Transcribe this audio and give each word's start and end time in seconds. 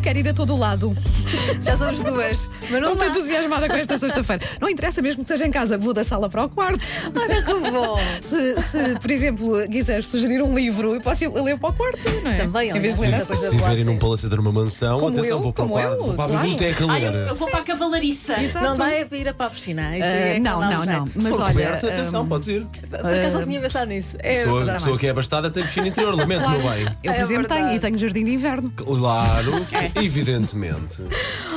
quero 0.00 0.18
ir 0.18 0.28
a 0.28 0.34
todo 0.34 0.56
lado. 0.56 0.92
Já 1.64 1.76
somos 1.76 2.00
duas. 2.02 2.50
Mas 2.70 2.80
não 2.80 2.92
Estou 2.94 3.08
entusiasmada 3.08 3.68
com 3.68 3.74
esta 3.74 3.98
sexta-feira. 3.98 4.44
Não 4.60 4.68
interessa 4.68 5.00
mesmo 5.02 5.22
que 5.22 5.28
seja 5.28 5.46
em 5.46 5.50
casa, 5.50 5.78
vou 5.78 5.92
da 5.92 6.04
sala 6.04 6.28
para 6.28 6.44
o 6.44 6.48
quarto. 6.48 6.80
Olha 7.14 7.42
que 7.42 7.70
bom. 7.70 7.98
Se, 8.20 8.60
se, 8.62 8.98
por 9.00 9.10
exemplo, 9.10 9.68
quiseres 9.70 10.06
sugerir 10.08 10.42
um 10.42 10.54
livro, 10.54 10.94
eu 10.94 11.00
posso 11.00 11.24
ir 11.24 11.28
ler 11.28 11.58
para 11.58 11.70
o 11.70 11.72
quarto, 11.72 12.08
não 12.22 12.30
é? 12.30 12.34
Também, 12.36 12.70
Em 12.70 12.80
vez 12.80 12.94
de 12.94 13.00
ler 13.00 13.14
essa 13.14 13.26
coisa. 13.26 13.50
Se 13.50 13.56
estiverem 13.56 13.84
num 13.84 13.98
palacete 13.98 14.34
numa 14.36 14.52
mansão, 14.52 14.98
Como 15.00 15.12
atenção, 15.12 15.30
eu, 15.36 15.40
vou 15.40 15.52
para 15.52 15.64
o 15.64 15.68
quarto, 15.68 15.92
eu, 15.94 16.04
vou 16.04 16.14
para 16.14 16.24
a 16.24 16.28
claro. 16.28 16.42
biblioteca 16.48 16.82
eu, 16.84 16.88
eu 17.28 17.34
vou 17.34 17.48
para 17.50 17.60
a 17.60 17.64
cavalariça. 17.64 18.42
Exato. 18.42 18.64
Não 18.64 18.74
dá 18.76 18.90
é 18.90 19.04
para 19.04 19.18
ir 19.18 19.28
a 19.28 19.34
para 19.34 19.46
a 19.46 19.50
piscina. 19.50 19.96
Isso 19.98 20.06
Ah, 20.06 20.10
é 20.10 20.38
não, 20.38 20.60
não, 20.60 20.84
não. 20.84 21.04
Mas 21.16 21.32
olha. 21.32 21.44
coberto, 21.46 21.86
ah, 21.86 21.90
atenção, 21.92 22.26
pode 22.26 22.44
ser. 22.44 22.66
Por 22.88 22.98
acaso 22.98 23.38
não 23.38 23.44
tinha 23.46 23.60
pensado 23.60 23.86
nisso. 23.86 24.16
É 24.20 24.34
pessoa, 24.40 24.56
verdade. 24.58 24.78
pessoa 24.78 24.98
que 24.98 25.06
é 25.06 25.10
abastada 25.10 25.50
tem 25.50 25.62
piscina 25.62 25.88
interior, 25.88 26.14
lamento, 26.14 26.48
meu 26.48 26.60
bem. 26.60 26.84
eu, 27.02 27.12
por 27.12 27.18
É 27.18 27.20
exemplo, 27.20 27.46
tenho 27.48 27.72
e 27.72 27.78
tenho 27.78 27.98
jardim 27.98 28.24
de 28.24 28.32
inverno. 28.34 28.72
Claro, 28.76 29.52
evidentemente. 29.94 31.02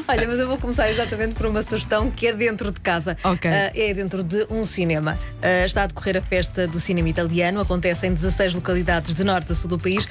Olha, 0.06 0.28
mas 0.28 0.38
eu 0.38 0.48
vou 0.48 0.58
começar 0.58 0.90
exatamente 0.90 1.34
por 1.34 1.46
uma 1.46 1.62
sugestão 1.62 2.12
que 2.12 2.28
é 2.28 2.34
dentro 2.34 2.74
de 2.74 2.80
casa. 2.82 3.16
Ok. 3.24 3.50
Ah, 3.50 3.72
é 3.74 3.94
dentro 3.94 4.22
de 4.22 4.46
um 4.50 4.66
cinema. 4.66 5.18
Ah, 5.42 5.64
está 5.64 5.84
a 5.84 5.88
decorrer 5.88 6.18
a 6.18 6.22
festa 6.22 6.68
do 6.68 6.78
cinema 6.78 7.08
italiano. 7.08 7.62
Acontece 7.62 8.06
em 8.08 8.14
16 8.14 8.54
localidades 8.56 9.16
de 9.16 9.24
norte 9.24 9.54
a 9.54 9.56
sul 9.56 9.70
do 9.70 9.80
país. 9.80 10.06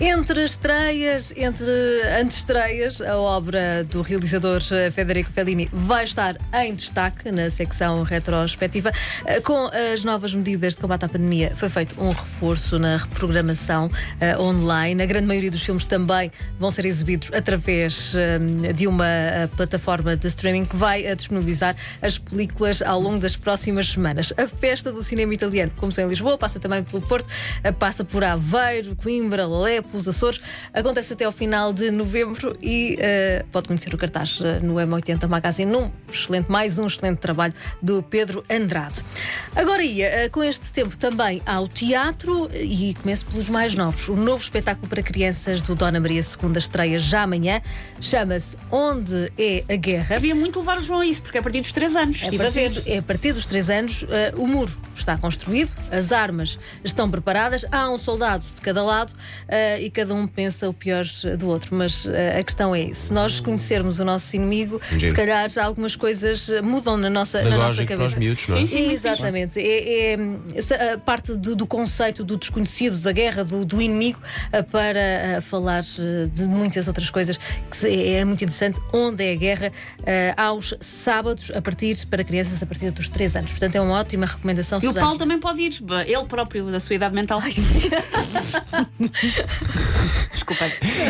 Entre 0.00 0.44
estreias, 0.44 1.30
entre 1.36 1.66
antestreias, 2.20 3.02
a 3.02 3.18
obra 3.18 3.84
do 3.84 4.00
realizador 4.00 4.62
ah, 4.72 4.90
Federico 4.90 5.30
Fellini 5.30 5.68
vai 5.70 6.04
estar 6.04 6.36
em 6.54 6.74
destaque 6.74 7.30
na 7.30 7.50
secção 7.50 8.02
retrospectiva. 8.02 8.92
Ah, 9.26 9.42
com 9.42 9.70
as 9.92 10.04
novas 10.04 10.34
medidas 10.34 10.74
de 10.74 10.80
combate 10.80 11.04
à 11.04 11.08
pandemia, 11.08 11.52
foi 11.54 11.68
feito 11.68 12.02
um 12.02 12.10
reforço 12.12 12.78
na 12.78 12.96
reprogramação 12.96 13.90
online. 14.38 15.02
A 15.02 15.06
grande 15.06 15.26
maioria 15.26 15.50
dos 15.50 15.62
filmes 15.62 15.84
também 15.84 16.32
vão 16.58 16.70
ser 16.70 16.86
exibidos 16.86 17.28
através 17.34 18.14
de 18.74 18.86
uma 18.86 19.33
ah, 19.34 19.48
plataforma 19.48 20.16
de 20.16 20.26
streaming 20.28 20.64
que 20.64 20.76
vai 20.76 21.06
ah, 21.06 21.14
disponibilizar 21.14 21.76
as 22.00 22.18
películas 22.18 22.80
ao 22.82 23.00
longo 23.00 23.18
das 23.18 23.36
próximas 23.36 23.88
semanas. 23.88 24.32
A 24.36 24.46
festa 24.46 24.92
do 24.92 25.02
cinema 25.02 25.34
italiano 25.34 25.72
começou 25.76 26.04
em 26.04 26.08
Lisboa, 26.08 26.38
passa 26.38 26.60
também 26.60 26.82
pelo 26.82 27.02
Porto, 27.02 27.28
ah, 27.62 27.72
passa 27.72 28.04
por 28.04 28.22
Aveiro, 28.22 28.96
Coimbra, 28.96 29.44
Alepo, 29.44 29.96
os 29.96 30.06
Açores. 30.06 30.40
Acontece 30.72 31.12
até 31.12 31.24
ao 31.24 31.32
final 31.32 31.72
de 31.72 31.90
novembro 31.90 32.56
e 32.62 32.96
ah, 33.00 33.44
pode 33.50 33.68
conhecer 33.68 33.92
o 33.94 33.98
cartaz 33.98 34.40
no 34.62 34.74
M80 34.74 35.26
Magazine. 35.28 35.74
Um 35.74 35.90
excelente, 36.10 36.50
mais 36.50 36.78
um 36.78 36.86
excelente 36.86 37.18
trabalho 37.18 37.54
do 37.82 38.02
Pedro 38.02 38.44
Andrade. 38.50 39.04
Agora 39.54 39.82
ia, 39.82 40.24
ah, 40.24 40.28
com 40.30 40.42
este 40.42 40.72
tempo 40.72 40.96
também 40.96 41.42
ao 41.46 41.68
teatro 41.68 42.50
e 42.54 42.94
começo 42.94 43.26
pelos 43.26 43.48
mais 43.48 43.74
novos. 43.74 44.08
O 44.08 44.16
novo 44.16 44.42
espetáculo 44.42 44.88
para 44.88 45.02
crianças 45.02 45.60
do 45.62 45.74
Dona 45.74 46.00
Maria 46.00 46.20
II 46.20 46.52
estreia 46.56 46.98
já 46.98 47.22
amanhã. 47.22 47.60
Chama-se 48.00 48.56
Onde 48.70 49.23
é 49.38 49.64
a 49.68 49.76
Guerra. 49.76 50.16
Queria 50.16 50.34
muito 50.34 50.58
levar 50.58 50.78
o 50.78 50.80
João 50.80 51.00
a 51.00 51.06
isso, 51.06 51.22
porque 51.22 51.38
é 51.38 51.40
a 51.40 51.42
partir 51.42 51.60
dos 51.60 51.72
3 51.72 51.96
anos. 51.96 52.22
É 52.22 52.28
a, 52.28 52.32
partir, 52.38 52.82
é 52.86 52.98
a 52.98 53.02
partir 53.02 53.32
dos 53.32 53.46
três 53.46 53.68
anos, 53.70 54.04
eh, 54.10 54.32
o 54.36 54.46
muro 54.46 54.72
está 54.94 55.16
construído, 55.18 55.70
as 55.90 56.12
armas 56.12 56.58
estão 56.84 57.10
preparadas, 57.10 57.64
há 57.70 57.90
um 57.90 57.98
soldado 57.98 58.44
de 58.54 58.60
cada 58.60 58.82
lado 58.82 59.12
eh, 59.48 59.82
e 59.82 59.90
cada 59.90 60.14
um 60.14 60.26
pensa 60.26 60.68
o 60.68 60.72
pior 60.74 61.04
do 61.38 61.48
outro. 61.48 61.74
Mas 61.74 62.06
eh, 62.06 62.38
a 62.38 62.42
questão 62.42 62.74
é: 62.74 62.92
se 62.92 63.12
nós 63.12 63.40
conhecermos 63.40 63.98
o 64.00 64.04
nosso 64.04 64.34
inimigo, 64.36 64.80
Giro. 64.92 65.08
se 65.08 65.14
calhar 65.14 65.48
algumas 65.60 65.96
coisas 65.96 66.48
eh, 66.48 66.62
mudam 66.62 66.96
na 66.96 67.10
nossa, 67.10 67.38
na 67.42 67.56
nossa 67.56 67.84
Pedagógico 67.84 67.86
para 67.94 68.04
os 68.06 68.12
cabeça. 68.14 68.18
miúdos, 68.20 68.48
não 68.48 68.56
é? 68.56 68.60
Sim, 68.60 68.66
sim. 68.66 68.92
Exatamente. 68.92 69.58
É, 69.60 70.12
é, 70.14 70.18
essa, 70.54 70.74
a 70.94 70.98
parte 70.98 71.34
do, 71.36 71.54
do 71.56 71.66
conceito 71.66 72.24
do 72.24 72.36
desconhecido, 72.36 72.98
da 72.98 73.12
guerra, 73.12 73.44
do, 73.44 73.64
do 73.64 73.80
inimigo, 73.82 74.18
eh, 74.52 74.62
para 74.62 74.98
eh, 74.98 75.40
falar 75.40 75.84
eh, 75.98 76.26
de 76.32 76.44
muitas 76.46 76.88
outras 76.88 77.10
coisas 77.10 77.38
que 77.70 77.76
se- 77.76 78.06
é 78.14 78.24
muito 78.24 78.42
interessante. 78.42 78.80
Onde 78.92 79.13
é 79.20 79.32
a 79.32 79.36
guerra? 79.36 79.72
eh, 80.06 80.34
aos 80.36 80.74
sábados, 80.80 81.50
a 81.54 81.60
partir 81.62 81.94
para 82.06 82.22
crianças 82.24 82.62
a 82.62 82.66
partir 82.66 82.90
dos 82.90 83.08
3 83.08 83.36
anos. 83.36 83.50
Portanto, 83.50 83.74
é 83.76 83.80
uma 83.80 83.94
ótima 83.98 84.26
recomendação. 84.26 84.78
E 84.82 84.86
o 84.86 84.88
Susana. 84.88 85.06
Paulo 85.06 85.18
também 85.18 85.38
pode 85.38 85.60
ir, 85.62 85.80
ele 86.06 86.24
próprio, 86.26 86.70
da 86.70 86.80
sua 86.80 86.94
idade 86.96 87.14
mental. 87.14 87.40
Desculpa. 90.32 90.64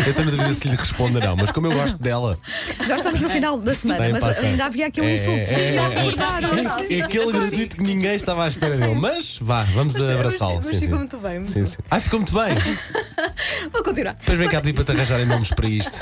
Eu 0.05 0.11
estou 0.11 0.25
na 0.25 0.31
dúvida 0.31 0.55
se 0.55 0.69
lhe 0.69 0.77
responde 0.77 1.19
não, 1.21 1.37
mas 1.37 1.51
como 1.51 1.67
eu 1.67 1.73
gosto 1.73 2.01
dela, 2.03 2.39
Já 2.87 2.97
estamos 2.97 3.21
no 3.21 3.29
final 3.31 3.59
da 3.59 3.75
semana, 3.75 4.09
mas 4.11 4.23
passar. 4.25 4.41
ainda 4.45 4.65
havia 4.67 4.87
aqui 4.87 5.01
um 5.01 5.05
É, 5.05 5.15
insulto. 5.15 5.51
é, 5.51 5.73
Não, 5.77 5.93
é, 5.93 6.13
claro. 6.13 6.47
é 6.91 7.01
aquele 7.01 7.33
gratuito 7.33 7.77
que 7.77 7.83
ninguém 7.83 8.15
estava 8.15 8.45
à 8.45 8.49
espera 8.49 8.77
dele. 8.77 8.95
Mas 8.95 9.39
vá, 9.41 9.63
vamos 9.65 9.97
abraçá-lo. 9.97 10.57
Mas 10.57 10.67
Sim, 10.67 10.81
ficou 10.81 10.89
sim. 10.89 10.95
muito 10.99 11.17
bem. 11.19 11.39
muito 11.39 11.51
Sim, 11.51 11.65
sim. 11.67 11.79
Ah, 11.91 12.01
ficou 12.01 12.21
muito 12.21 12.35
bem. 12.35 12.55
Vou 13.73 13.83
continuar. 13.83 14.15
Depois 14.15 14.39
vem 14.39 14.49
cá 14.49 14.61
pedir 14.61 14.75
para 14.75 14.85
te 14.85 14.93
arranjarem 14.93 15.27
nomes 15.27 15.51
para 15.51 15.69
isto. 15.69 15.99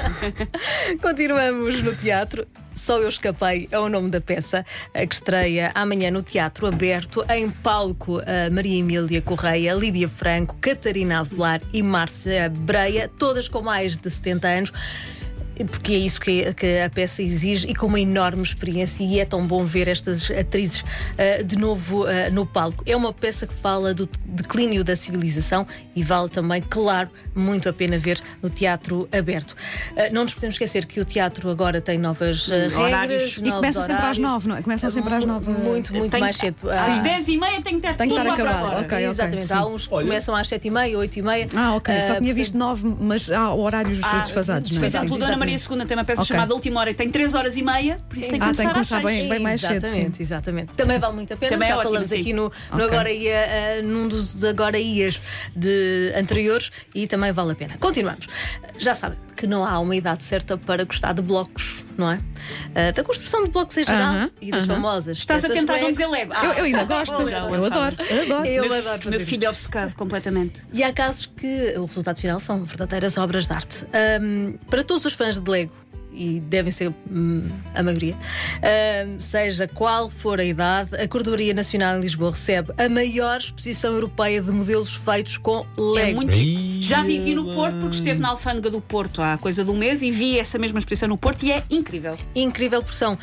Continuamos 1.01 1.83
no 1.83 1.95
teatro. 1.95 2.47
Só 2.75 2.99
Eu 2.99 3.09
Escapei 3.09 3.69
é 3.71 3.79
o 3.79 3.89
nome 3.89 4.11
da 4.11 4.21
peça 4.21 4.65
que 4.95 5.15
estreia 5.15 5.71
amanhã 5.75 6.11
no 6.11 6.23
Teatro 6.23 6.67
Aberto. 6.67 7.25
Em 7.29 7.51
palco, 7.51 8.21
a 8.21 8.51
Maria 8.51 8.79
Emília 8.79 9.21
Correia, 9.21 9.75
Lídia 9.75 10.09
Franco, 10.09 10.57
Catarina 10.59 11.21
Avelar 11.21 11.61
e 11.73 11.83
Márcia 11.83 12.49
Breia, 12.49 13.11
todas 13.19 13.47
com 13.49 13.61
mais 13.61 13.97
de 13.97 14.11
70 14.11 14.49
anos. 14.49 14.73
Porque 15.71 15.93
é 15.95 15.99
isso 15.99 16.21
que, 16.21 16.53
que 16.55 16.79
a 16.81 16.89
peça 16.91 17.23
exige 17.23 17.67
e 17.69 17.75
com 17.75 17.87
uma 17.87 18.01
enorme 18.01 18.43
experiência, 18.43 19.05
e 19.05 19.21
é 19.21 19.25
tão 19.25 19.47
bom 19.47 19.65
ver 19.65 19.89
estas 19.89 20.31
atrizes 20.31 20.85
eh, 21.19 21.43
de 21.43 21.57
novo 21.57 22.07
eh, 22.09 22.31
no 22.31 22.47
palco. 22.47 22.83
É 22.87 22.97
uma 22.97 23.13
peça 23.13 23.47
que 23.47 23.55
fala 23.55 23.93
do 23.95 24.09
declínio 24.27 24.83
da 24.83 24.97
civilização 24.97 25.67
e 25.95 26.03
vale 26.03 26.29
também, 26.29 26.63
claro, 26.63 27.11
muito 27.35 27.69
a 27.69 27.73
pena 27.73 27.99
ver 27.99 28.21
no 28.43 28.49
teatro 28.51 29.09
aberto. 29.17 29.55
Eh, 29.97 30.11
não 30.11 30.23
nos 30.23 30.35
podemos 30.35 30.55
esquecer 30.55 30.87
que 30.87 31.01
o 31.01 31.05
teatro 31.05 31.51
agora 31.51 31.81
tem 31.81 31.99
novas 31.99 32.49
Horários. 32.49 32.75
regras. 32.77 33.37
E 33.37 33.41
novos 33.43 33.57
começa 33.57 33.81
sempre 33.81 33.93
às 33.95 33.99
horários. 34.01 34.19
nove, 34.19 34.49
não 34.49 34.57
é? 34.57 34.63
Começam 34.63 34.91
sempre 34.91 35.15
às 35.15 35.25
nove. 35.25 35.51
Muito, 35.51 35.95
muito 35.95 36.11
Tenho- 36.11 36.21
mais 36.25 36.37
cedo. 36.37 36.71
Às 36.71 36.77
Ah, 36.77 37.01
10 37.01 37.29
e 37.29 37.39
meia 37.39 37.63
tem 37.63 37.77
que 37.77 37.87
ter 37.87 37.97
Tem 37.97 38.09
que 38.09 38.15
tudo 38.15 38.29
estar 38.31 38.35
acabado, 38.43 38.71
fora. 38.71 38.81
ok. 38.87 38.99
Exatamente. 39.07 39.45
sim. 39.47 39.55
Há 39.55 39.67
uns 39.67 39.87
que 39.87 39.95
Olha- 39.95 40.07
começam 40.07 40.35
às 40.35 40.49
sete 40.49 40.69
e 40.69 40.71
meia, 40.71 40.99
oito 40.99 41.19
e 41.19 41.23
meia. 41.23 41.47
Ah, 41.55 41.75
ok. 41.75 42.01
Só 42.01 42.19
tinha 42.19 42.33
visto 42.35 42.57
nove, 42.57 42.87
mas 43.01 43.31
há 43.31 43.53
horários 43.55 44.01
Ah, 44.03 44.21
desfasados, 44.21 44.71
Por 44.71 44.81
não 44.81 44.87
é? 44.87 45.42
Maria 45.43 45.57
II 45.81 45.87
tem 45.87 45.97
uma 45.97 46.05
peça 46.05 46.23
Ok. 46.23 46.35
chamada 46.35 46.55
Última 46.55 46.81
Hora 46.81 46.91
e 46.91 46.95
tem 46.95 47.11
3 47.11 47.35
horas 47.35 47.57
e 47.57 47.63
meia, 47.63 47.99
por 48.09 48.17
isso 48.19 48.31
tem 48.31 48.39
que 48.39 48.45
Ah, 48.45 48.47
começar, 48.49 48.63
tem 48.63 48.69
que 48.69 48.75
começar 48.75 49.03
bem- 49.03 49.29
bem 49.29 49.39
mais 49.41 49.61
cedo, 49.61 49.75
Exatamente, 49.87 50.23
exatamente. 50.23 50.73
Também 50.75 50.99
vale 50.99 51.15
muito 51.15 51.33
a 51.33 51.37
pena. 51.37 51.53
Também 51.53 51.69
é 51.69 51.71
Já 51.73 51.77
ótimo, 51.77 51.91
falamos 51.91 52.09
sim. 52.09 52.21
aqui 52.21 52.33
no, 52.33 52.43
no 52.43 52.51
Ok. 52.75 52.85
Agora 52.87 53.11
Ia, 53.11 53.31
eh, 53.35 53.83
num 53.83 54.09
dos 54.09 54.45
Agora 54.45 54.79
Ias 54.79 55.21
de 55.57 56.13
anteriores 56.17 56.71
e 56.95 57.07
também 57.07 57.33
vale 57.33 57.53
a 57.53 57.55
pena. 57.55 57.77
Continuamos. 57.79 58.27
Já 58.79 58.95
sabem 58.95 59.19
que 59.43 59.47
não 59.49 59.65
há 59.65 59.81
uma 59.81 59.97
idade 59.97 60.23
certa 60.23 60.57
para 60.57 60.85
gostar 60.85 61.13
de 61.15 61.21
blocos, 61.21 61.83
não 61.99 62.09
é? 62.13 62.21
Eh, 62.77 62.93
da 62.93 63.03
construção 63.03 63.43
de 63.45 63.51
blocos 63.51 63.77
em 63.77 63.83
geral 63.85 64.15
Aham, 64.15 64.31
e 64.41 64.53
das 64.53 64.63
aham. 64.63 64.75
famosas. 64.77 65.19
Estás 65.19 65.45
a 65.45 65.49
tentar 65.49 65.73
não 65.73 65.81
Lego. 65.81 65.91
dizer 65.91 66.07
Lego. 66.07 66.33
Ah, 66.33 66.45
Eu, 66.47 66.53
eu 66.53 66.65
ainda 66.67 66.85
gosto. 66.87 67.29
já 67.29 67.39
Eu 67.41 67.51
lançava. 67.51 67.87
adoro. 67.89 67.97
Eu 68.09 68.23
adoro. 68.23 68.47
Eu 68.47 68.63
meu, 68.69 68.75
adoro 68.79 69.11
meu 69.11 69.19
filho 69.21 69.47
é 69.47 69.51
obcecado 69.51 69.97
completamente. 69.97 70.63
E 70.73 70.85
há 70.85 70.93
casos 70.93 71.27
que 71.27 71.75
o 71.77 71.87
resultado 71.87 72.21
final 72.21 72.39
são 72.39 72.65
verdadeiras 72.65 73.19
obras 73.19 73.49
de 73.49 73.53
arte. 73.53 73.85
Ahm, 73.93 74.53
para 74.71 74.85
todos 74.85 75.05
os 75.07 75.15
fãs 75.15 75.41
de 75.41 75.51
Lego, 75.51 75.73
e 76.13 76.41
devem 76.41 76.71
ser 76.71 76.93
hum, 77.11 77.49
a 77.75 77.83
maioria, 77.83 78.17
ahm, 78.63 79.21
seja 79.21 79.67
qual 79.67 80.09
for 80.11 80.41
a 80.41 80.45
idade, 80.45 80.95
a 80.97 81.09
Cordoaria 81.09 81.55
Nacional 81.55 81.97
em 81.97 82.01
Lisboa 82.01 82.31
recebe 82.31 82.73
a 82.77 82.89
maior 82.89 83.39
exposição 83.39 83.93
europeia 83.93 84.41
de 84.43 84.51
modelos 84.51 84.95
feitos 84.95 85.39
com 85.39 85.67
Lego. 85.77 86.23
É 86.23 86.25
muito. 86.25 86.33
Já 86.83 87.03
vivi 87.03 87.35
no 87.35 87.55
Porto, 87.55 87.77
porque 87.81 87.97
esteve 87.97 88.21
na 88.21 88.29
alfândega 88.29 88.71
do 88.71 88.81
Porto 88.81 89.23
há 89.23 89.39
coisa 89.39 89.65
de 89.65 89.71
um 89.71 89.77
mês 89.77 90.03
e 90.03 90.11
vi 90.11 90.39
essa 90.39 90.59
mesma 90.59 90.79
exposição 90.79 91.09
no 91.09 91.17
Porto 91.17 91.45
e 91.45 91.53
é 91.53 91.63
incrível. 91.71 92.17
Incrível 92.35 92.83
porção. 92.83 93.19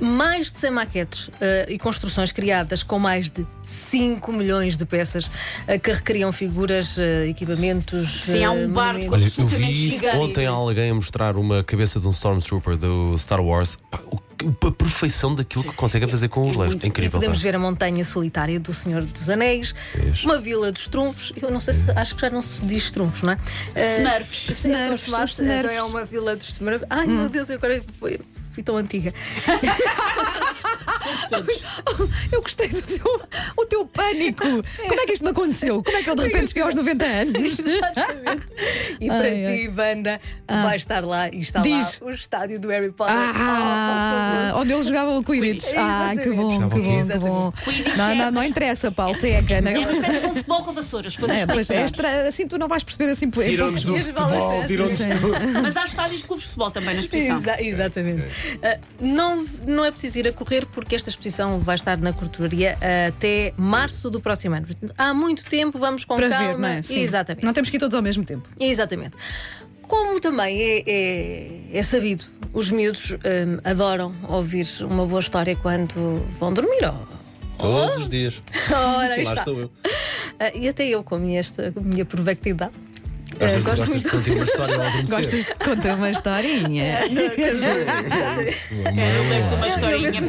Mais 0.00 0.50
de 0.52 0.58
100 0.58 0.70
maquetes 0.70 1.30
eh, 1.40 1.66
e 1.68 1.78
construções 1.78 2.30
criadas 2.32 2.82
com 2.82 2.98
mais 2.98 3.28
de 3.30 3.46
5 3.62 4.32
milhões 4.32 4.76
de 4.76 4.86
peças 4.86 5.30
eh, 5.66 5.78
que 5.78 5.92
recriam 5.92 6.30
figuras, 6.32 6.98
eh, 6.98 7.28
equipamentos. 7.28 8.24
Sim, 8.24 8.44
há 8.44 8.50
um 8.52 8.70
barco. 8.70 9.12
Olha, 9.12 9.24
eu 9.36 9.46
vi 9.46 9.74
gigante. 9.74 10.16
ontem 10.16 10.46
alguém 10.46 10.90
a 10.90 10.94
mostrar 10.94 11.36
uma 11.36 11.62
cabeça 11.64 11.98
de 12.00 12.06
um 12.06 12.10
Stormtrooper 12.10 12.76
do 12.76 13.16
Star 13.18 13.40
Wars. 13.40 13.76
Pá, 13.90 14.00
o- 14.06 14.20
a 14.66 14.70
perfeição 14.70 15.34
daquilo 15.34 15.64
que 15.64 15.72
consegue 15.74 16.06
fazer 16.06 16.28
com 16.28 16.48
os 16.48 16.56
Legos. 16.56 16.80
É 16.82 16.86
E 16.86 16.88
incrível. 16.88 17.10
podemos 17.12 17.36
pá. 17.36 17.42
ver 17.42 17.56
a 17.56 17.58
montanha 17.58 18.02
solitária 18.04 18.58
do 18.58 18.72
Senhor 18.72 19.02
dos 19.02 19.28
Anéis, 19.28 19.74
Vês? 19.94 20.24
uma 20.24 20.38
vila 20.38 20.72
dos 20.72 20.86
trunfos. 20.86 21.30
Eu 21.36 21.50
não 21.50 21.60
sei 21.60 21.74
se 21.74 21.90
acho 21.90 22.14
que 22.14 22.22
já 22.22 22.30
não 22.30 22.40
se 22.40 22.64
diz 22.64 22.90
trunfos, 22.90 23.20
não 23.20 23.32
é? 23.34 23.38
Smurfs. 23.98 24.38
sim, 24.56 24.72
são 24.72 24.94
Smurfs, 24.94 25.02
Smurfs, 25.08 25.34
Smurfs. 25.34 25.40
então 25.40 25.70
é 25.70 25.82
uma 25.82 26.04
vila 26.06 26.34
dos 26.36 26.48
Smurfs. 26.48 26.86
Ai 26.88 27.06
meu 27.06 27.28
Deus, 27.28 27.50
eu 27.50 27.56
agora 27.56 27.82
fui, 27.98 28.18
fui 28.60 28.62
tão 28.62 28.76
antiga. 28.76 29.12
todos. 31.30 31.62
Eu 32.32 32.42
gostei 32.42 32.68
do 32.68 32.82
teu, 32.82 33.20
o 33.56 33.64
teu 33.66 33.86
pânico. 33.86 34.42
Como 34.42 35.00
é 35.00 35.06
que 35.06 35.12
isto 35.12 35.24
não 35.24 35.32
aconteceu? 35.32 35.82
Como 35.82 35.96
é 35.96 36.02
que 36.02 36.10
eu 36.10 36.14
de 36.14 36.22
repente 36.24 36.48
cheguei 36.48 36.62
aos 36.62 36.74
90 36.74 37.04
anos? 37.04 37.58
Exatamente. 37.58 38.46
E 39.00 39.08
para 39.08 39.16
Ai, 39.22 39.46
ai. 39.46 39.58
ti, 39.60 39.68
banda, 39.68 40.20
tu 40.46 40.54
vais 40.54 40.82
estar 40.82 41.04
lá 41.04 41.28
e 41.28 41.40
está 41.40 41.60
Diz. 41.60 41.98
lá 42.00 42.08
o 42.08 42.10
estádio 42.10 42.60
do 42.60 42.68
Harry 42.68 42.90
Potter. 42.92 43.14
Ah, 43.16 44.52
onde 44.56 44.72
eles 44.72 44.86
jogavam 44.86 45.18
o 45.18 45.24
Quidditch. 45.24 45.72
Ah, 45.76 46.12
que 46.20 46.30
bom, 46.30 46.50
Jogavam 46.50 46.70
que 46.70 46.86
bom, 46.86 47.06
que 47.06 47.18
bom. 47.18 47.52
Quidditch 47.64 47.96
Não, 47.96 48.08
é- 48.10 48.14
não, 48.14 48.30
não 48.32 48.42
interessa, 48.44 48.90
Paulo, 48.90 49.14
seca. 49.14 49.60
Não. 49.60 49.70
É 49.70 49.78
uma 49.78 49.92
espécie 49.92 50.20
de 50.20 50.26
um 50.26 50.34
futebol 50.34 50.62
com 50.64 50.72
vassouras. 50.72 51.14
Depois 51.14 51.30
É, 51.32 51.40
é, 51.40 51.46
pois 51.46 51.70
é 51.70 51.82
extra- 51.84 52.28
assim 52.28 52.46
tu 52.46 52.58
não 52.58 52.68
vais 52.68 52.82
perceber 52.84 53.10
assim 53.12 53.30
Tirou-nos 53.30 53.82
do 53.82 53.96
futebol, 53.96 54.64
tirou-nos 54.66 54.98
tudo. 54.98 55.62
Mas 55.62 55.76
há 55.76 55.84
estádios 55.84 56.20
de 56.22 56.26
clubes 56.26 56.44
de 56.44 56.48
futebol 56.50 56.70
também 56.70 56.94
na 56.94 57.00
exposição. 57.00 57.36
Exa- 57.38 57.62
exatamente. 57.62 58.24
Ah, 58.62 58.78
não, 59.00 59.46
não 59.66 59.84
é 59.84 59.90
preciso 59.90 60.18
ir 60.18 60.28
a 60.28 60.32
correr 60.32 60.66
porque 60.66 60.94
esta 60.94 61.08
exposição 61.20 61.58
vai 61.60 61.74
estar 61.74 61.98
na 61.98 62.12
corturaria 62.12 62.76
ah, 62.80 63.08
até 63.08 63.52
março 63.56 64.10
do 64.10 64.20
próximo 64.20 64.54
ano. 64.56 64.66
Há 64.96 65.12
muito 65.12 65.44
tempo, 65.44 65.78
vamos 65.78 66.04
com 66.04 66.16
Para 66.16 66.28
calma. 66.30 66.46
ver, 66.48 66.58
não 66.58 66.68
é? 66.68 66.82
Sim. 66.82 67.00
Exatamente. 67.00 67.44
Não 67.44 67.52
temos 67.52 67.68
que 67.70 67.76
ir 67.76 67.80
todos 67.80 67.94
ao 67.94 68.02
mesmo 68.02 68.24
tempo. 68.24 68.48
Exatamente. 68.58 69.16
Como 69.82 70.20
também 70.20 70.58
é, 70.60 70.84
é- 70.86 71.60
é 71.78 71.82
sabido, 71.82 72.24
os 72.52 72.70
miúdos 72.70 73.12
hum, 73.12 73.18
adoram 73.64 74.14
ouvir 74.28 74.66
uma 74.82 75.04
boa 75.06 75.20
história 75.20 75.54
quando 75.56 76.24
vão 76.38 76.52
dormir. 76.52 76.80
Oh, 76.84 77.20
Todos 77.58 77.96
os 77.98 78.08
dias. 78.08 78.42
ora, 78.72 79.08
Lá 79.08 79.16
está. 79.16 79.32
estou 79.34 79.58
eu. 79.58 79.70
Ah, 80.38 80.50
e 80.54 80.68
até 80.68 80.86
eu, 80.88 81.02
com 81.02 81.16
a 81.16 81.18
minha, 81.18 81.38
esta, 81.40 81.70
com 81.72 81.80
a 81.80 81.82
minha 81.82 82.04
provectividade. 82.04 82.72
Gostas, 83.40 83.62
gosto 83.64 83.78
gostas 83.78 83.88
muito. 83.88 84.04
de 84.04 84.10
contar 84.10 84.32
uma 84.34 84.44
história 84.44 84.74
ao 84.74 84.80
adormecer? 84.82 85.16
Gostas 85.16 85.46
de 85.46 85.54
contar 85.64 85.94
uma 85.96 86.10
historinha? 86.10 86.84
É, 86.84 87.06
eu 87.06 87.10
lembro-te 89.28 89.54
uma 89.54 89.68
historinha. 89.68 90.20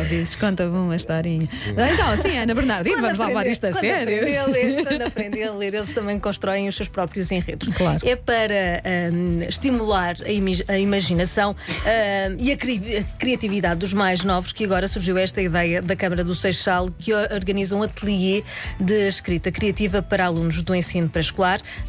É, 0.00 0.04
dizes, 0.04 0.34
conta-me 0.36 0.76
uma 0.76 0.96
historinha. 0.96 1.48
Então, 1.92 2.16
sim, 2.16 2.36
Ana 2.38 2.54
Bernardino, 2.54 3.00
vamos 3.00 3.18
lá 3.18 3.26
levar 3.26 3.46
isto 3.46 3.66
a 3.66 3.70
quando 3.70 3.80
sério. 3.80 4.16
Aprender 4.16 4.36
a 4.38 4.46
ler, 4.46 4.84
quando 4.86 5.02
aprender 5.02 5.42
a 5.44 5.52
ler, 5.52 5.74
eles 5.74 5.92
também 5.94 6.18
constroem 6.18 6.68
os 6.68 6.74
seus 6.76 6.88
próprios 6.88 7.30
enredos. 7.30 7.68
Claro. 7.74 8.00
É 8.06 8.16
para 8.16 8.82
hum, 9.12 9.40
estimular 9.48 10.16
a, 10.24 10.30
imi- 10.30 10.64
a 10.68 10.78
imaginação 10.78 11.54
hum, 11.68 12.36
e 12.38 12.52
a, 12.52 12.56
cri- 12.56 12.98
a 12.98 13.02
criatividade 13.18 13.80
dos 13.80 13.92
mais 13.92 14.24
novos 14.24 14.52
que 14.52 14.64
agora 14.64 14.86
surgiu 14.88 15.18
esta 15.18 15.40
ideia 15.42 15.82
da 15.82 15.96
Câmara 15.96 16.22
do 16.24 16.34
Seixal 16.34 16.88
que 16.98 17.12
organiza 17.12 17.76
um 17.76 17.82
ateliê 17.82 18.42
de 18.78 19.08
escrita 19.08 19.50
criativa 19.50 20.00
para 20.02 20.24
alunos 20.26 20.62
do 20.62 20.74
ensino 20.74 21.08
pré-escolar 21.08 21.39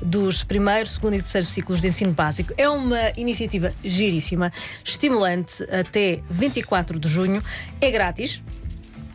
dos 0.02 0.44
primeiro, 0.44 0.88
segundo 0.88 1.16
e 1.16 1.22
terceiro 1.22 1.48
ciclos 1.48 1.82
de 1.82 1.88
ensino 1.88 2.12
básico. 2.12 2.54
É 2.58 2.70
uma 2.70 3.12
iniciativa 3.18 3.74
giríssima, 3.84 4.52
estimulante 4.84 5.64
até 5.64 6.22
24 6.30 7.00
de 7.00 7.08
junho. 7.08 7.42
É 7.80 7.92
grátis. 7.92 8.42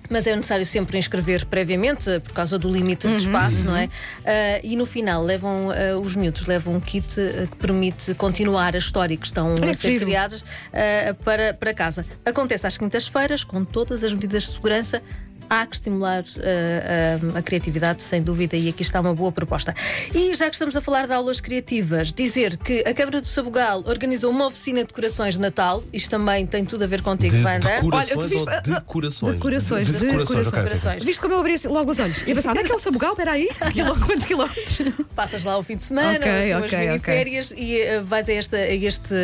Mas 0.08 0.26
é 0.26 0.36
necessário 0.36 0.64
sempre 0.64 0.98
inscrever 0.98 1.44
previamente 1.46 2.20
por 2.20 2.32
causa 2.32 2.58
do 2.58 2.70
limite 2.70 3.08
de 3.08 3.14
espaço, 3.14 3.64
não 3.64 3.76
é? 3.76 3.88
Ah, 4.24 4.60
e 4.62 4.76
no 4.76 4.86
final 4.86 5.22
levam 5.22 5.70
ah, 5.70 5.98
os 5.98 6.14
miúdos 6.14 6.46
levam 6.46 6.74
um 6.74 6.80
kit 6.80 7.20
ah, 7.20 7.46
que 7.46 7.56
permite 7.56 8.14
continuar 8.14 8.74
a 8.74 8.78
história 8.78 9.16
que 9.16 9.26
estão 9.26 9.54
Olha 9.54 9.72
a 9.72 9.74
ser 9.74 9.88
giro. 9.88 10.04
criadas 10.04 10.44
para, 11.24 11.54
para 11.54 11.74
casa. 11.74 12.06
Acontece 12.24 12.66
às 12.66 12.78
quintas-feiras 12.78 13.42
com 13.42 13.64
todas 13.64 14.04
as 14.04 14.12
medidas 14.12 14.44
de 14.44 14.52
segurança. 14.52 15.02
Há 15.48 15.66
que 15.66 15.76
estimular 15.76 16.24
ah, 16.38 16.40
ah, 17.34 17.38
a 17.38 17.42
criatividade, 17.42 18.02
sem 18.02 18.22
dúvida, 18.22 18.56
e 18.56 18.68
aqui 18.68 18.82
está 18.82 19.00
uma 19.00 19.14
boa 19.14 19.30
proposta. 19.30 19.74
E 20.14 20.34
já 20.34 20.46
que 20.48 20.54
estamos 20.54 20.76
a 20.76 20.80
falar 20.80 21.06
de 21.06 21.12
aulas 21.12 21.40
criativas, 21.40 22.12
dizer 22.12 22.56
que 22.56 22.80
a 22.86 22.92
Câmara 22.94 23.20
do 23.20 23.26
Sabugal 23.26 23.82
organizou 23.86 24.30
uma 24.30 24.46
oficina 24.46 24.80
de 24.80 24.86
decorações 24.88 25.34
de 25.34 25.40
Natal, 25.40 25.82
isto 25.92 26.10
também 26.10 26.46
tem 26.46 26.64
tudo 26.64 26.84
a 26.84 26.86
ver 26.86 27.02
contigo, 27.02 27.34
De 27.36 27.42
Wanda. 27.44 27.68
Olha, 27.68 27.78
tu 27.80 27.84
decorações 27.90 28.30
viste- 28.30 28.48
ou 28.48 28.60
decorações? 28.80 29.34
Decorações, 29.34 29.86
De 29.86 29.92
de 29.92 29.98
decorações, 30.06 30.26
decorações. 30.26 30.46
ok, 30.48 30.58
ok. 30.60 30.68
Corações. 30.80 31.04
Viste 31.04 31.20
como 31.20 31.34
eu 31.34 31.40
abri 31.40 31.54
assim 31.54 31.68
logo 31.68 31.90
os 31.90 31.98
olhos? 31.98 32.26
E 32.26 32.32
a 32.32 32.34
pensar, 32.34 32.50
onde 32.50 32.60
é 32.60 32.64
que 32.64 32.72
é 32.72 32.74
o 32.74 32.78
Sabugal? 32.78 33.12
Espera 33.12 33.32
aí. 33.32 33.48
Quantos 34.06 34.24
quilómetros? 34.26 34.78
Passas 35.14 35.44
lá 35.44 35.52
ao 35.54 35.62
fim 35.62 35.76
de 35.76 35.84
semana, 35.84 36.18
Ok, 36.18 36.32
ou 36.32 36.48
são 36.50 36.60
ok, 36.62 36.78
as 36.78 36.86
miniférias 36.86 37.54
e 37.56 37.80
eh, 37.80 38.00
vais 38.00 38.28
a 38.28 38.32
esta, 38.32 38.56
a 38.56 38.74
este, 38.74 39.14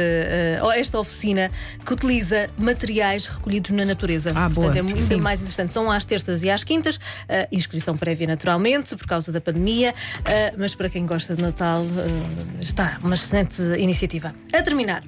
a 0.62 0.78
esta 0.78 0.98
oficina 0.98 1.50
que 1.84 1.92
utiliza 1.92 2.48
materiais 2.58 3.26
recolhidos 3.26 3.70
na 3.72 3.84
natureza. 3.84 4.30
Ah, 4.34 4.48
boa. 4.48 4.66
Portanto, 4.68 4.76
é 4.90 4.92
ainda 4.94 5.06
Sim. 5.06 5.16
mais 5.20 5.40
interessante. 5.40 5.72
São 5.72 5.90
às 5.90 6.04
terças 6.12 6.42
e 6.42 6.50
às 6.50 6.62
quintas, 6.62 7.00
eh, 7.26 7.48
inscrição 7.50 7.96
prévia 7.96 8.26
naturalmente, 8.26 8.94
por 8.96 9.06
causa 9.06 9.32
da 9.32 9.40
pandemia, 9.40 9.94
eh, 10.26 10.52
mas 10.58 10.74
para 10.74 10.90
quem 10.90 11.06
gosta 11.06 11.34
de 11.34 11.40
Natal, 11.40 11.84
eh, 11.84 12.60
está 12.60 12.98
uma 13.02 13.14
excelente 13.14 13.62
iniciativa. 13.78 14.34
A 14.52 14.62
terminar. 14.62 15.02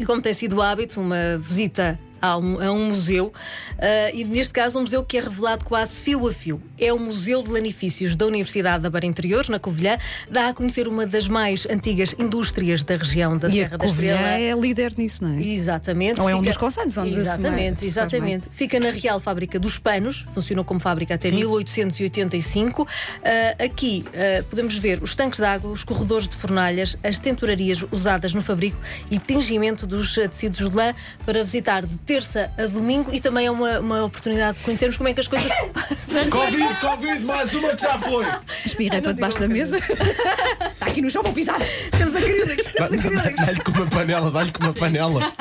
E 0.00 0.04
como 0.04 0.20
tem 0.20 0.34
sido 0.34 0.56
o 0.56 0.62
hábito, 0.62 1.00
uma 1.00 1.38
visita 1.38 1.96
a 2.20 2.36
um, 2.36 2.60
a 2.60 2.72
um 2.72 2.86
museu, 2.88 3.32
ah, 3.78 4.10
e 4.12 4.24
neste 4.24 4.52
caso 4.52 4.78
um 4.78 4.82
museu 4.82 5.04
que 5.04 5.18
é 5.18 5.20
revelado 5.20 5.64
quase 5.64 6.00
fio 6.00 6.26
a 6.26 6.32
fio. 6.32 6.60
É 6.78 6.92
o 6.92 6.98
Museu 6.98 7.42
de 7.42 7.50
Lanifícios 7.50 8.16
da 8.16 8.26
Universidade 8.26 8.82
da 8.82 8.90
Beira 8.90 9.06
Interior, 9.06 9.48
na 9.48 9.58
Covilhã, 9.58 9.96
dá 10.30 10.48
a 10.48 10.54
conhecer 10.54 10.88
uma 10.88 11.06
das 11.06 11.28
mais 11.28 11.66
antigas 11.66 12.14
indústrias 12.18 12.84
da 12.84 12.96
região 12.96 13.36
da 13.36 13.48
E 13.48 13.52
Serra 13.52 13.74
a 13.74 13.76
da 13.76 13.86
Covilhã 13.86 14.14
Estrela. 14.14 14.38
é 14.38 14.60
líder 14.60 14.92
nisso, 14.96 15.24
não 15.24 15.38
é? 15.38 15.42
Exatamente. 15.42 16.20
Ou 16.20 16.28
é 16.28 16.34
um 16.34 16.42
dos 16.42 16.56
concelhos 16.56 16.96
onde 16.98 17.14
Exatamente, 17.14 17.80
se 17.80 17.92
faz 17.92 18.06
exatamente. 18.12 18.46
Fica 18.50 18.78
na 18.78 18.90
Real 18.90 19.20
Fábrica 19.20 19.58
dos 19.58 19.78
Panos, 19.78 20.26
funcionou 20.34 20.64
como 20.64 20.80
fábrica 20.80 21.14
até 21.14 21.30
1885. 21.30 22.86
Ah, 23.24 23.64
aqui 23.64 24.04
ah, 24.14 24.44
podemos 24.48 24.76
ver 24.76 25.02
os 25.02 25.14
tanques 25.14 25.38
de 25.40 25.46
água, 25.46 25.70
os 25.70 25.84
corredores 25.84 26.28
de 26.28 26.36
fornalhas, 26.36 26.96
as 27.02 27.18
tenturarias 27.18 27.84
usadas 27.90 28.34
no 28.34 28.40
fabrico 28.40 28.78
e 29.10 29.18
tingimento 29.18 29.86
dos 29.86 30.14
tecidos 30.14 30.58
de 30.58 30.76
lã 30.76 30.94
para 31.24 31.42
visitar 31.42 31.84
de 31.84 31.96
terça 32.06 32.52
a 32.56 32.66
domingo 32.66 33.12
e 33.12 33.20
também 33.20 33.46
é 33.46 33.50
uma, 33.50 33.80
uma 33.80 34.04
oportunidade 34.04 34.58
de 34.58 34.64
conhecermos 34.64 34.96
como 34.96 35.08
é 35.08 35.14
que 35.14 35.20
as 35.20 35.26
coisas 35.28 35.50
se 35.52 35.66
passam. 35.74 36.30
Covid, 36.30 36.80
Covid, 36.80 37.24
mais 37.24 37.52
uma 37.52 37.74
que 37.74 37.82
já 37.82 37.98
foi! 37.98 38.24
Espirrei 38.64 39.00
para 39.00 39.12
debaixo 39.12 39.40
da 39.40 39.48
mesa. 39.48 39.78
Está 39.78 40.86
aqui 40.86 41.02
no 41.02 41.10
chão, 41.10 41.22
vou 41.22 41.32
pisar. 41.32 41.58
Temos 41.98 42.14
acrílicos, 42.14 42.66
temos 42.72 42.92
acrílicos. 42.92 43.44
Dá-lhe 43.44 43.60
com 43.60 43.72
uma 43.72 43.86
panela, 43.86 44.30
dá-lhe 44.30 44.52
com 44.52 44.62
uma 44.62 44.72
panela. 44.72 45.32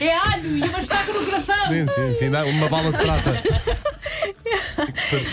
É 0.00 0.16
alho 0.16 0.56
e 0.56 0.62
uma 0.62 0.78
estaca 0.78 1.12
no 1.12 1.24
coração. 1.24 1.68
Sim, 1.68 1.86
sim, 1.86 2.14
sim, 2.14 2.30
dá 2.30 2.44
uma 2.44 2.68
bala 2.68 2.92
de 2.92 2.98
prata. 2.98 3.42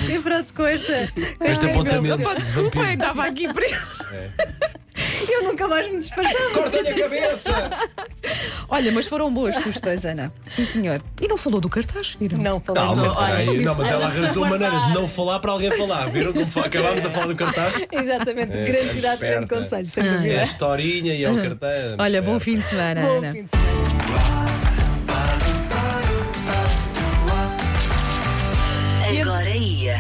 E 0.10 0.20
pronto, 0.20 0.54
com 0.54 0.66
esta. 0.66 1.12
com 1.38 1.46
Este 1.46 1.66
apontamento 1.68 2.30
de 2.30 2.36
desculpa, 2.36 2.92
estava 2.92 3.26
aqui 3.26 3.54
preso. 3.54 4.06
Eu 5.30 5.44
nunca 5.44 5.68
mais 5.68 5.92
me 5.92 6.00
despachava. 6.00 6.50
Corta-lhe 6.54 6.90
a 6.90 6.96
cabeça! 6.96 7.70
Olha, 8.74 8.90
mas 8.94 9.06
foram 9.06 9.30
boas 9.34 9.54
sugestões, 9.56 10.06
Ana. 10.06 10.32
Sim, 10.48 10.64
senhor. 10.64 11.02
E 11.22 11.28
não 11.28 11.36
falou 11.38 11.60
do 11.60 11.68
cartaz, 11.68 12.16
viram? 12.18 12.38
Não, 12.38 12.58
falei 12.62 12.82
Calma, 12.82 13.10
do- 13.10 13.14
peraí. 13.16 13.50
olha, 13.50 13.62
Não, 13.64 13.76
mas 13.76 13.88
ela 13.88 13.96
ela 13.96 14.06
arranjou 14.06 14.46
maneira 14.48 14.80
de 14.88 14.94
não 14.94 15.06
falar 15.08 15.40
para 15.40 15.52
alguém 15.52 15.72
falar. 15.72 16.10
Viram 16.10 16.32
como 16.32 16.66
acabámos 16.66 17.06
a 17.06 17.12
falar 17.12 17.28
do 17.28 17.36
cartaz? 17.36 17.76
Exatamente, 17.92 18.58
É, 18.58 18.64
grande 18.64 18.90
é 18.90 18.94
cidade, 18.94 19.20
grande 19.20 19.48
conselho, 19.48 19.86
sem 19.88 20.04
É 20.06 20.08
a 20.10 20.14
dúvida. 20.14 20.44
historinha 20.44 21.14
e 21.14 21.22
é 21.24 21.30
o 21.30 21.36
cartaz. 21.42 21.96
Olha, 22.00 22.22
bom 22.22 22.40
fim 22.40 22.56
de 22.60 22.64
semana, 22.64 23.02
Bom 23.02 23.18
Ana. 23.18 23.34
fim 23.34 23.44
de 23.44 23.50
semana. 23.52 23.82
Agora 29.22 29.50
ia. 29.50 29.98